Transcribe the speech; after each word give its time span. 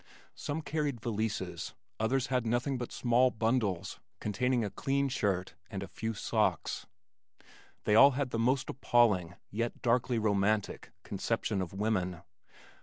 Some 0.33 0.63
carried 0.63 0.99
valises, 0.99 1.75
others 1.99 2.25
had 2.33 2.43
nothing 2.43 2.79
but 2.79 2.91
small 2.91 3.29
bundles 3.29 3.99
containing 4.19 4.65
a 4.65 4.71
clean 4.71 5.09
shirt 5.09 5.53
and 5.69 5.83
a 5.83 5.87
few 5.87 6.15
socks. 6.15 6.87
They 7.83 7.93
all 7.93 8.13
had 8.17 8.31
the 8.31 8.39
most 8.39 8.67
appalling 8.71 9.35
yet 9.51 9.83
darkly 9.83 10.17
romantic 10.17 10.89
conception 11.03 11.61
of 11.61 11.71
women. 11.73 12.23